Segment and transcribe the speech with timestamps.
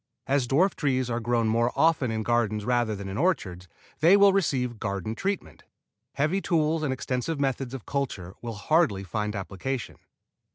[0.25, 3.67] As dwarf trees are grown more often in gardens rather than in orchards
[3.99, 5.61] they will receive garden treatment.
[6.13, 9.97] Heavy tools and extensive methods of culture will hardly find application.